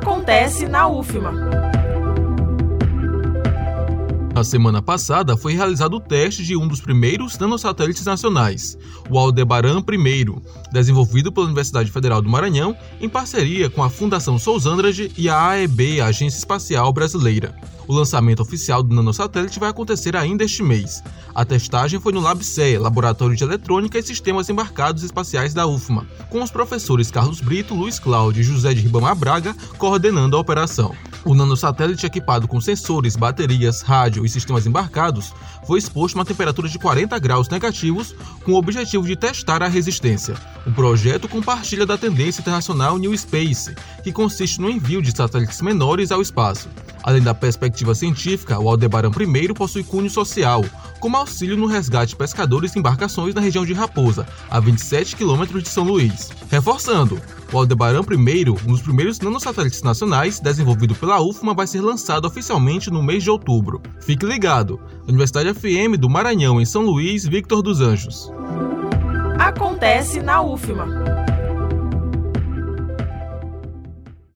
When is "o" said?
5.96-6.00, 9.10-9.18, 17.86-17.92, 31.24-31.34, 38.52-38.56, 40.66-40.72, 48.58-48.68, 57.50-57.56